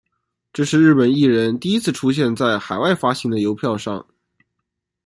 [0.51, 4.03] 这是日本艺人第一次出现在海外发行的邮票上。